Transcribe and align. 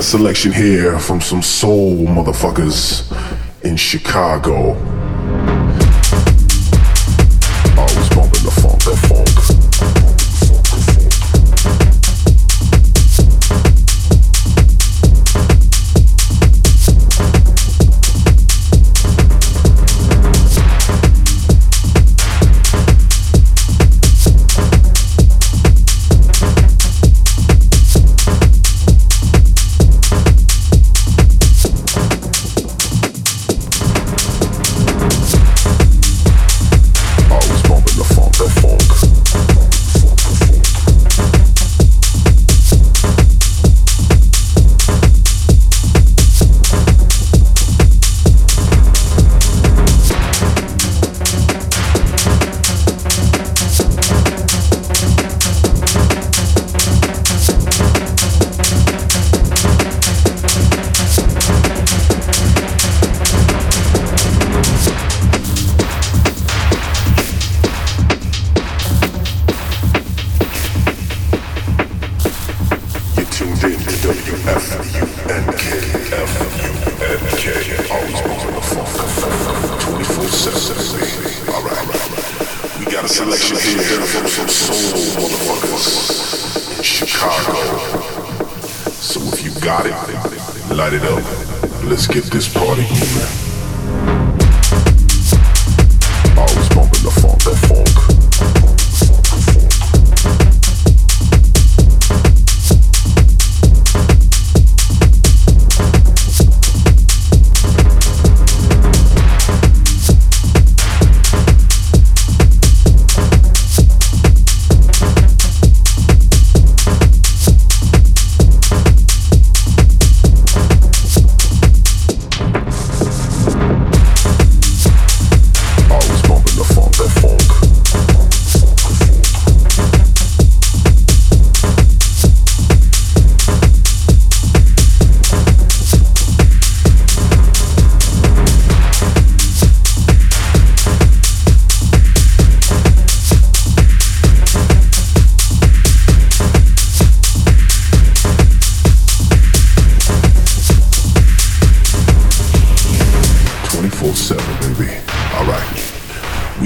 got 0.00 0.06
a 0.06 0.08
selection 0.08 0.50
here 0.50 0.98
from 0.98 1.20
some 1.20 1.42
soul 1.42 2.06
motherfuckers 2.06 3.04
in 3.62 3.76
Chicago. 3.76 4.89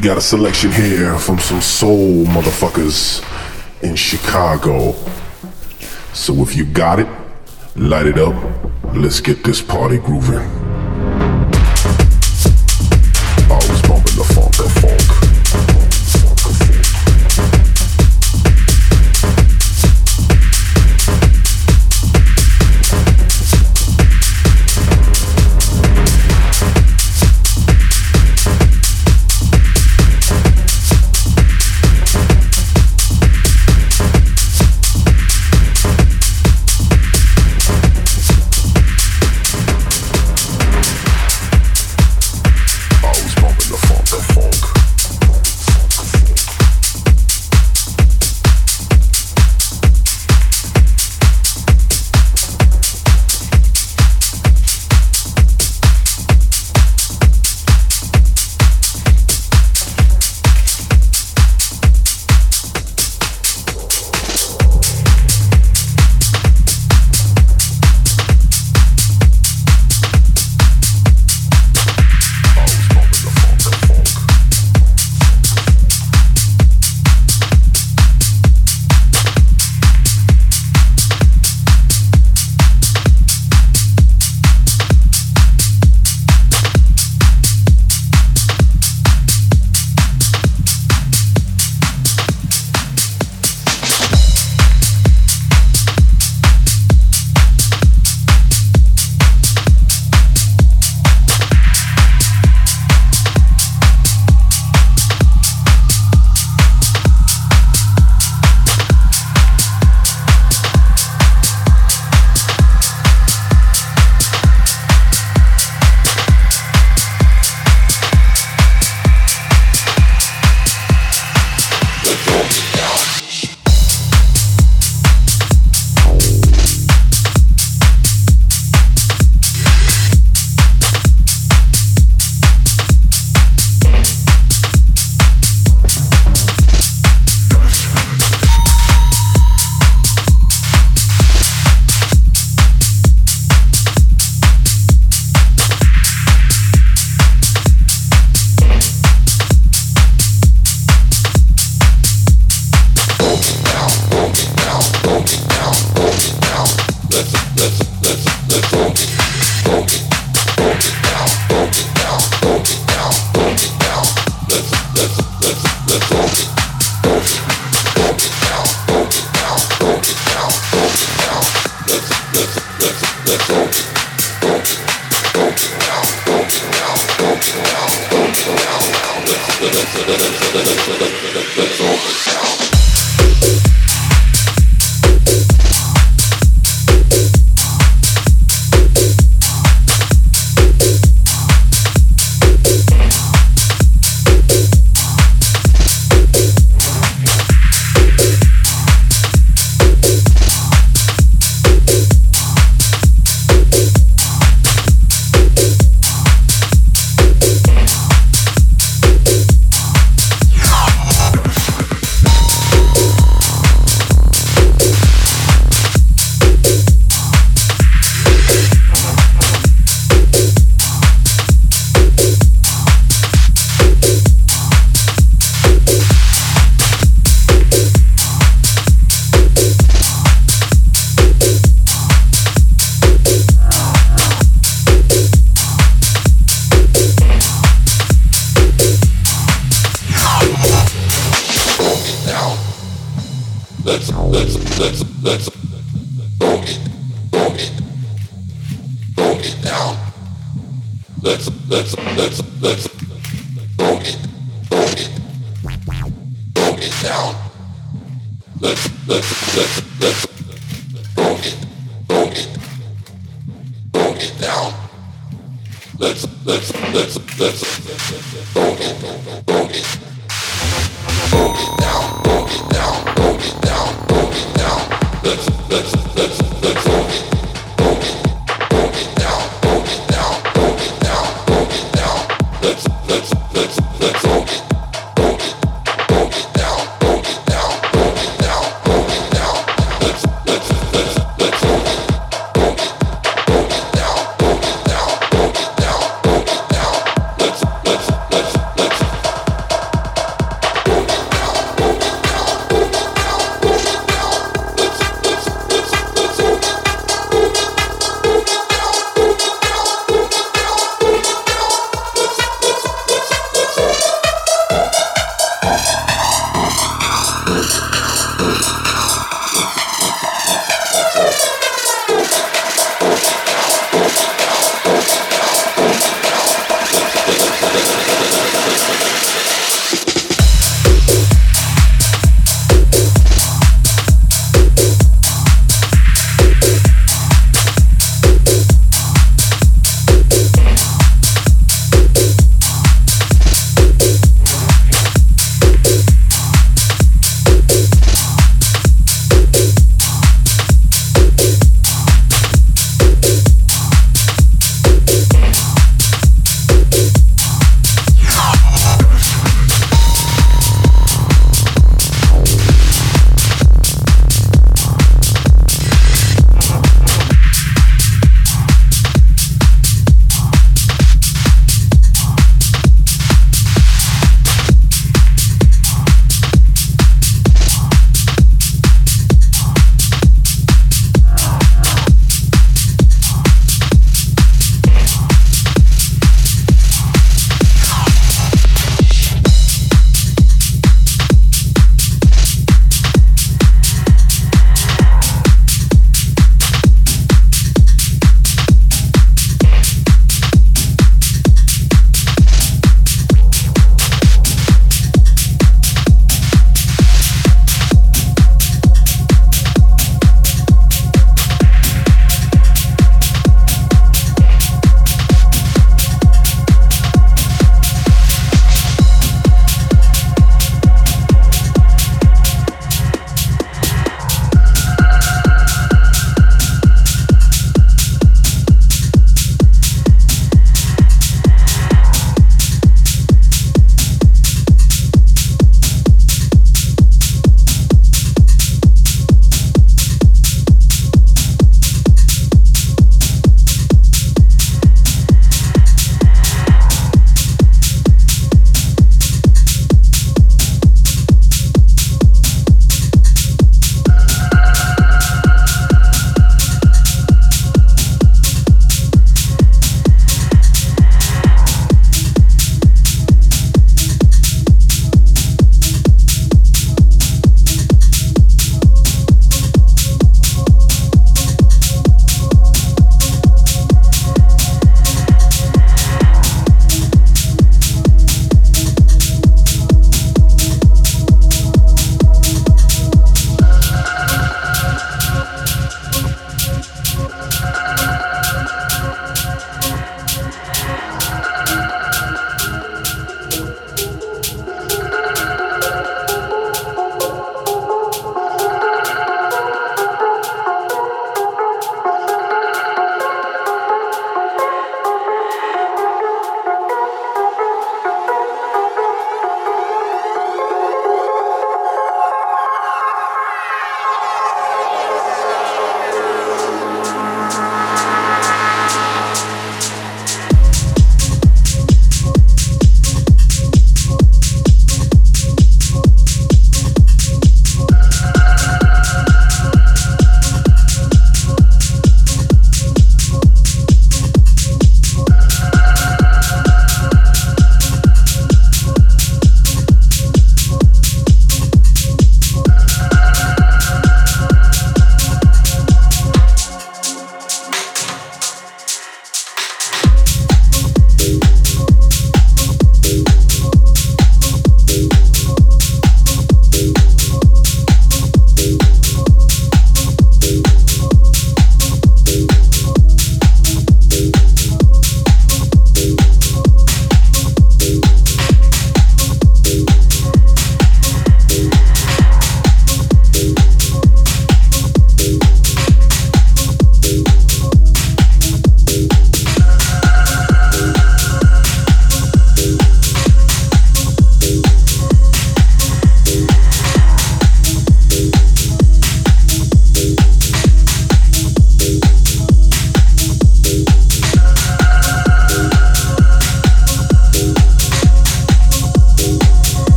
We 0.00 0.06
got 0.06 0.16
a 0.16 0.22
selection 0.22 0.72
here 0.72 1.18
from 1.18 1.38
some 1.38 1.60
soul 1.60 2.24
motherfuckers 2.24 3.22
in 3.82 3.96
Chicago. 3.96 4.94
So 6.14 6.40
if 6.40 6.56
you 6.56 6.64
got 6.64 7.00
it, 7.00 7.08
light 7.76 8.06
it 8.06 8.18
up. 8.18 8.34
Let's 8.94 9.20
get 9.20 9.44
this 9.44 9.60
party 9.60 9.98
grooving. 9.98 10.59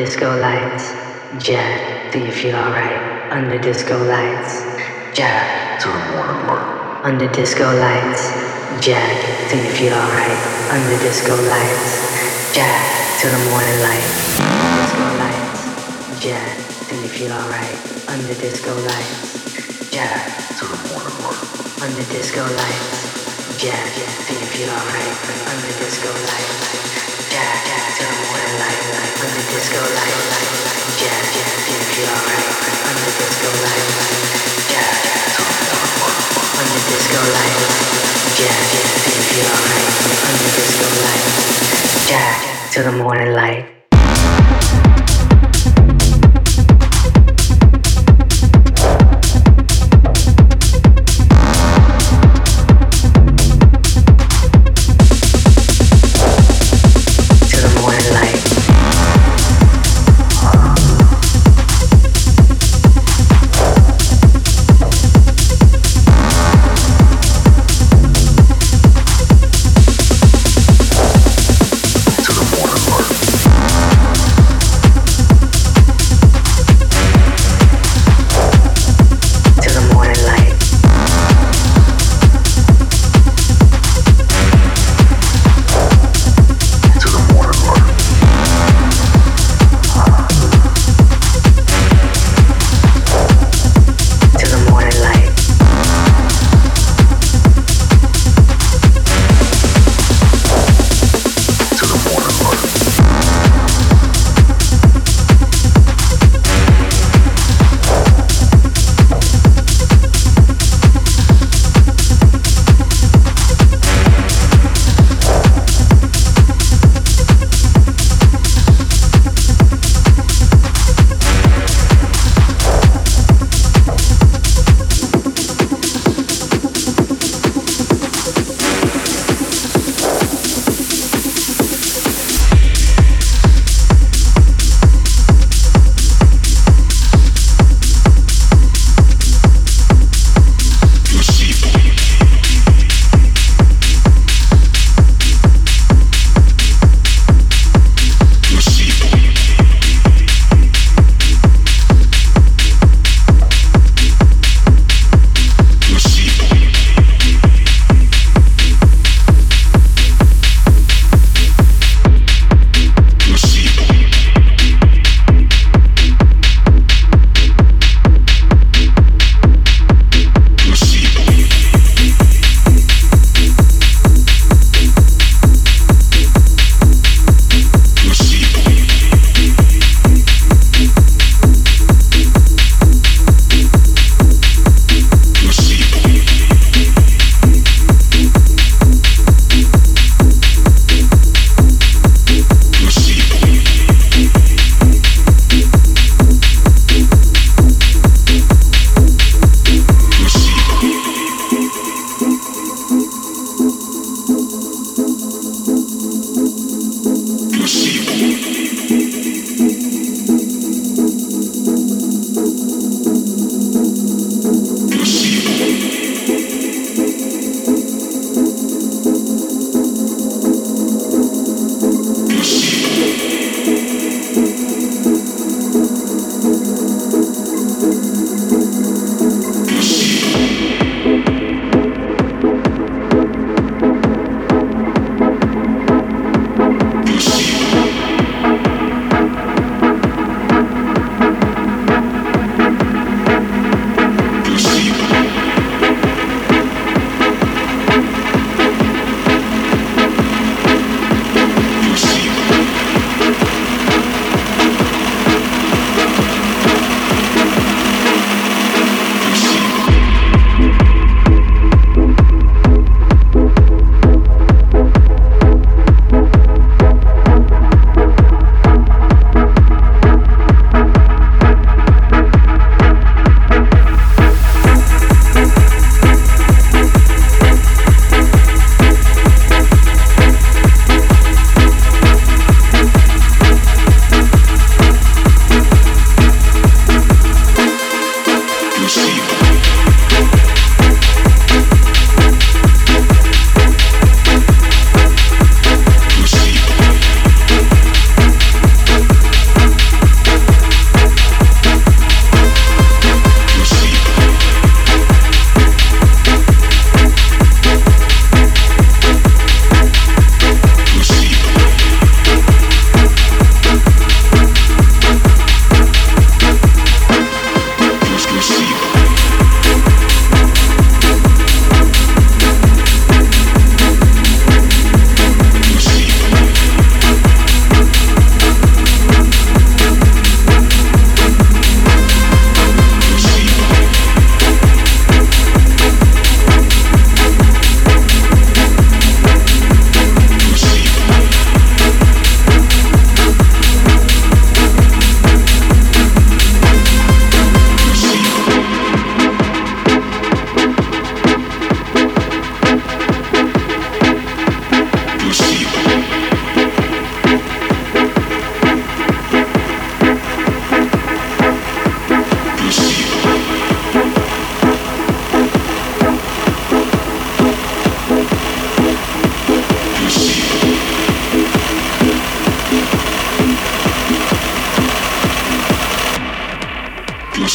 Disco 0.00 0.40
lights, 0.40 0.96
jack 1.44 2.10
till 2.10 2.24
you 2.24 2.32
feel 2.32 2.56
alright. 2.56 3.30
Under 3.30 3.58
disco 3.58 4.02
lights, 4.04 4.64
jack 5.12 5.78
to 5.80 5.88
the 5.88 6.00
morning 6.16 6.40
light. 6.48 7.32
Disco 7.36 7.66
lights, 7.76 8.32
jack 8.80 9.12
till 9.50 9.62
you 9.62 9.72
feel 9.76 9.92
alright. 9.92 10.40
Under 10.72 10.96
disco 11.04 11.36
lights, 11.36 11.92
jack 12.56 12.80
to 13.20 13.28
the 13.28 13.40
morning 13.50 13.80
light. 13.84 14.08
Under 14.40 14.72
disco 14.80 15.04
lights, 15.20 15.60
jack 16.24 16.56
till 16.88 17.00
you 17.02 17.08
feel 17.08 17.32
alright. 17.32 17.76
Under 18.08 18.34
disco 18.40 18.72
lights, 18.72 19.90
jack 19.92 20.16
to 20.56 20.64
the 20.64 20.80
morning 20.88 21.16
light. 21.28 21.84
Under 21.84 22.04
disco 22.08 22.40
lights, 22.40 23.60
jack 23.60 23.84
till 24.24 24.40
you 24.40 24.48
feel 24.48 24.70
alright. 24.72 25.16
Under 25.52 25.72
disco 25.76 26.08
lights, 26.08 27.19
to 42.72 42.84
the 42.84 42.92
morning 42.92 43.32
light. 43.32 43.79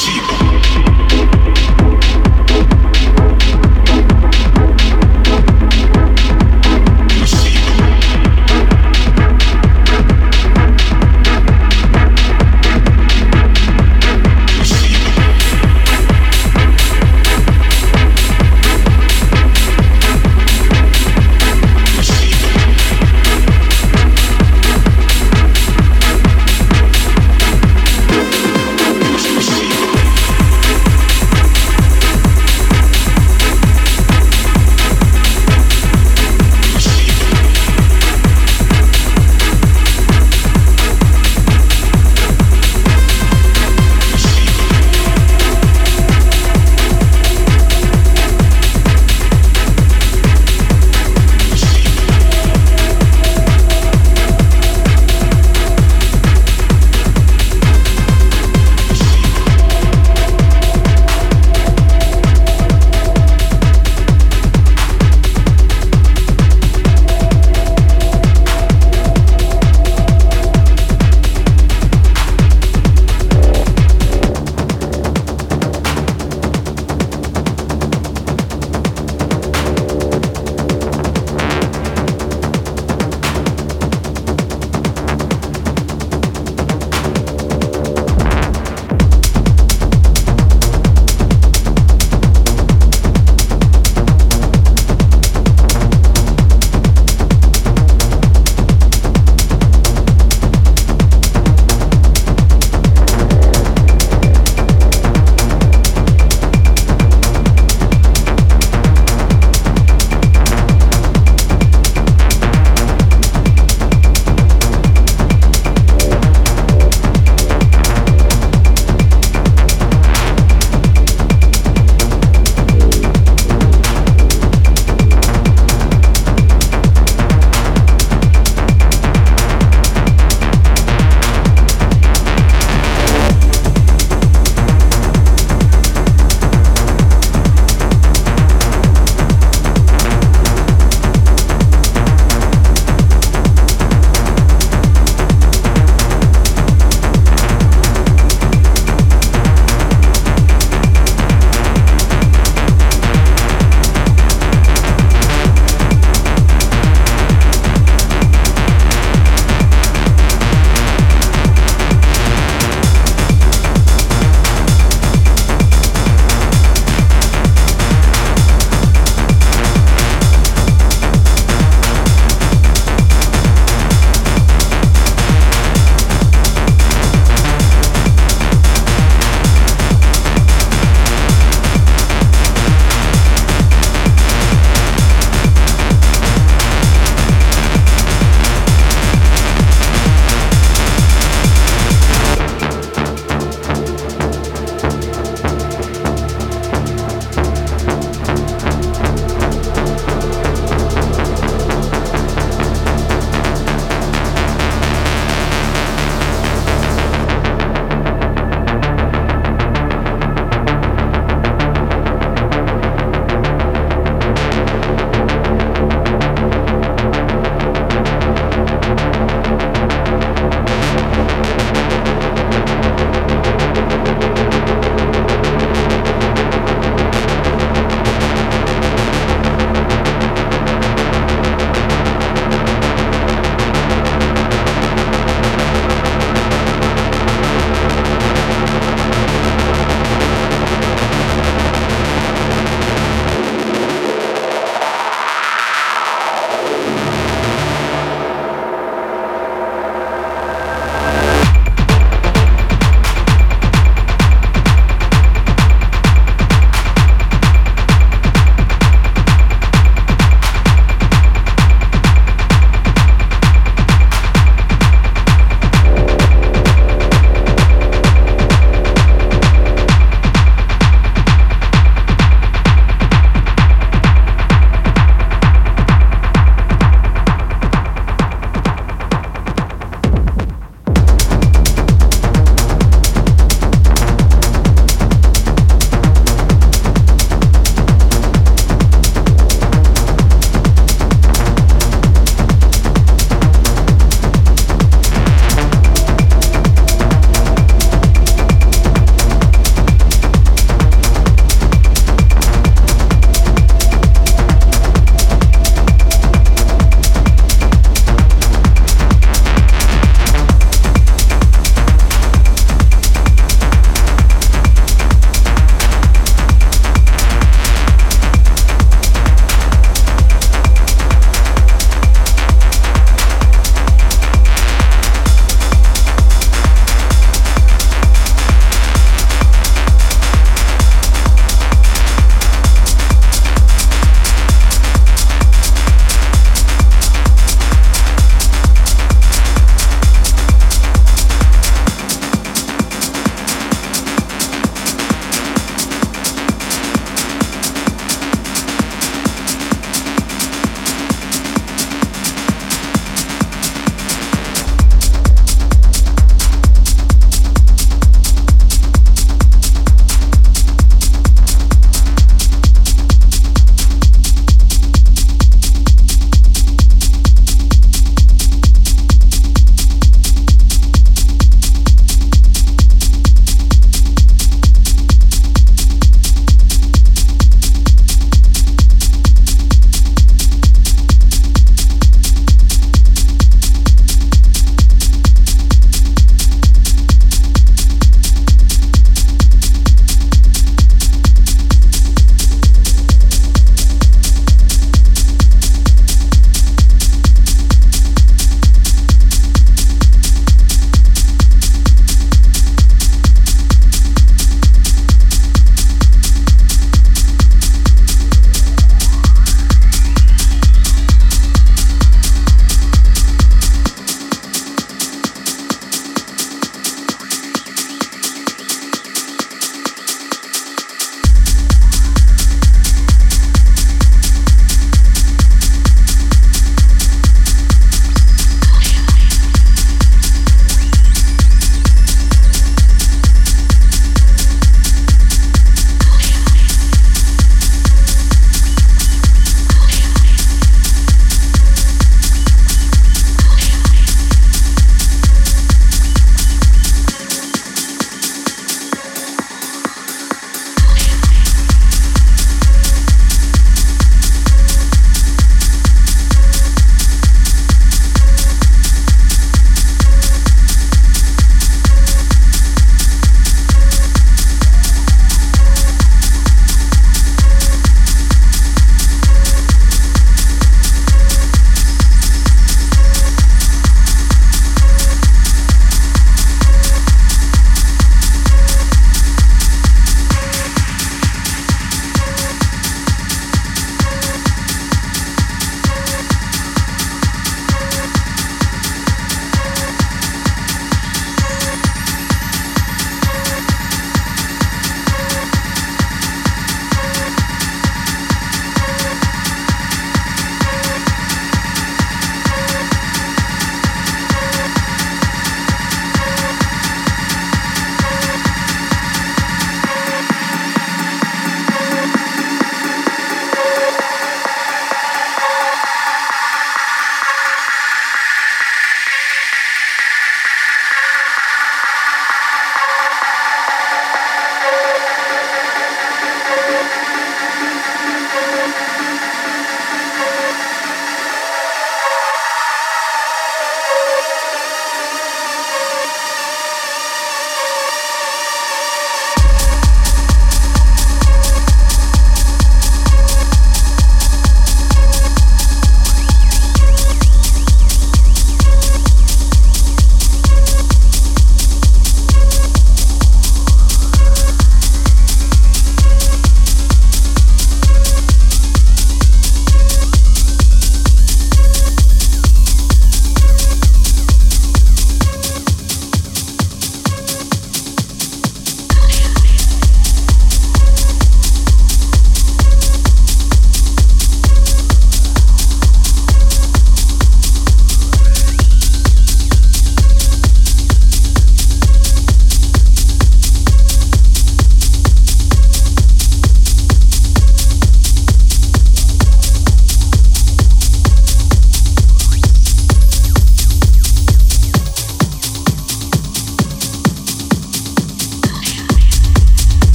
Mexida. 0.00 1.99